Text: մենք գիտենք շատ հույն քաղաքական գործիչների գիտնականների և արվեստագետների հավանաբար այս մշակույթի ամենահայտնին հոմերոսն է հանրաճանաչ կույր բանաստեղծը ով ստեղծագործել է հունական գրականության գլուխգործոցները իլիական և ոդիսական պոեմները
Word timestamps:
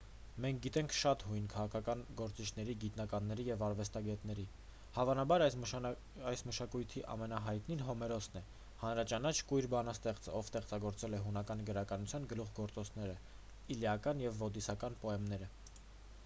մենք 0.43 0.61
գիտենք 0.65 0.93
շատ 0.99 1.23
հույն 1.31 1.43
քաղաքական 1.53 1.99
գործիչների 2.21 2.75
գիտնականների 2.83 3.45
և 3.49 3.65
արվեստագետների 3.67 4.45
հավանաբար 4.95 5.45
այս 6.29 6.37
մշակույթի 6.49 7.03
ամենահայտնին 7.17 7.85
հոմերոսն 7.89 8.39
է 8.43 8.45
հանրաճանաչ 8.87 9.35
կույր 9.53 9.69
բանաստեղծը 9.77 10.35
ով 10.41 10.49
ստեղծագործել 10.53 11.19
է 11.21 11.23
հունական 11.29 11.63
գրականության 11.71 12.29
գլուխգործոցները 12.35 13.19
իլիական 13.79 14.25
և 14.29 14.45
ոդիսական 14.49 14.99
պոեմները 15.07 15.55